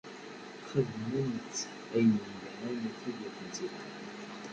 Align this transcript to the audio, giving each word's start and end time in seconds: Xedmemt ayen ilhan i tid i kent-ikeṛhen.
Xedmemt 0.69 1.53
ayen 1.95 2.19
ilhan 2.31 2.85
i 2.89 2.91
tid 2.99 3.19
i 3.27 3.29
kent-ikeṛhen. 3.35 4.05